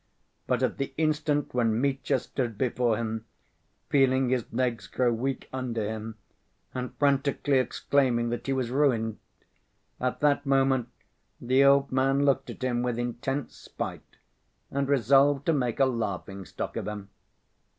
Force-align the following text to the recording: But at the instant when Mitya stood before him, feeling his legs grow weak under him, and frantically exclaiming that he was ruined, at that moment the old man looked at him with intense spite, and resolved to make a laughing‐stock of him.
But 0.47 0.63
at 0.63 0.79
the 0.79 0.95
instant 0.97 1.53
when 1.53 1.79
Mitya 1.79 2.17
stood 2.17 2.57
before 2.57 2.97
him, 2.97 3.25
feeling 3.89 4.29
his 4.29 4.51
legs 4.51 4.87
grow 4.87 5.13
weak 5.13 5.47
under 5.53 5.83
him, 5.87 6.15
and 6.73 6.95
frantically 6.97 7.59
exclaiming 7.59 8.29
that 8.31 8.47
he 8.47 8.53
was 8.53 8.71
ruined, 8.71 9.19
at 9.99 10.19
that 10.21 10.43
moment 10.43 10.89
the 11.39 11.63
old 11.63 11.91
man 11.91 12.25
looked 12.25 12.49
at 12.49 12.63
him 12.63 12.81
with 12.81 12.97
intense 12.97 13.55
spite, 13.55 14.17
and 14.71 14.89
resolved 14.89 15.45
to 15.45 15.53
make 15.53 15.79
a 15.79 15.83
laughing‐stock 15.83 16.77
of 16.77 16.87
him. 16.87 17.11